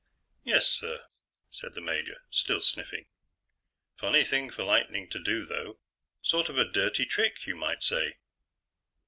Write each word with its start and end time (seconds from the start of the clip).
"Yes, 0.43 0.67
sir," 0.67 1.03
said 1.51 1.75
the 1.75 1.79
major, 1.79 2.23
still 2.31 2.59
sniffing. 2.59 3.05
"Funny 3.99 4.25
thing 4.25 4.49
for 4.49 4.63
lightning 4.63 5.07
to 5.11 5.19
do, 5.21 5.45
though. 5.45 5.77
Sort 6.23 6.49
of 6.49 6.57
a 6.57 6.65
dirty 6.65 7.05
trick, 7.05 7.45
you 7.45 7.55
might 7.55 7.83
say." 7.83 8.15